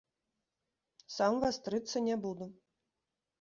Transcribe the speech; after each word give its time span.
Сам 1.15 1.33
вастрыцца 1.43 1.97
не 2.07 2.15
буду. 2.25 2.49